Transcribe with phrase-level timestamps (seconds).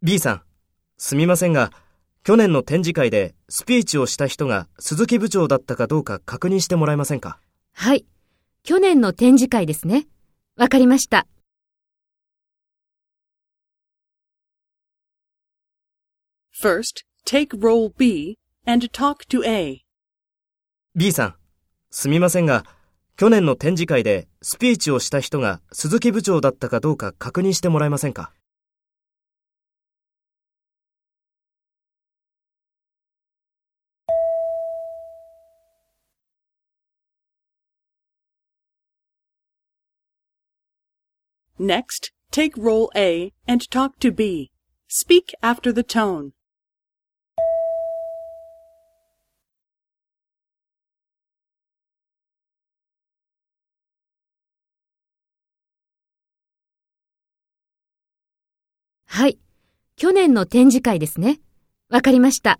[0.00, 0.42] B さん、
[0.96, 1.70] すみませんが、
[2.24, 7.38] 去年の展示会でスピーチをした人が鈴木部長だったかどうか確認してもらえませんか？
[7.74, 8.06] はい。
[8.62, 10.06] 去年の展示会ですね。
[10.56, 11.26] わかりました。
[16.58, 19.82] First, take role B and talk to A.
[20.94, 21.34] B さん、
[21.90, 22.64] すみませんが、
[23.16, 28.32] 去年の展示会でスピーチをした人が鈴木部長だったかどうか確認してもらえませんか
[41.62, 44.50] Next, take role A and talk to B.
[44.88, 46.32] Speak after the tone.
[59.14, 59.38] はい。
[59.96, 61.38] 去年の展示会ですね。
[61.90, 62.58] わかりました。